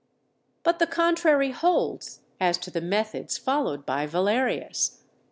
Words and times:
But 0.63 0.79
the 0.79 0.87
contrary 0.87 1.51
holds 1.51 2.21
as 2.39 2.57
to 2.57 2.71
the 2.71 2.81
methods 2.81 3.37
followed 3.37 3.85
by 3.85 4.07
Valerius. 4.07 5.03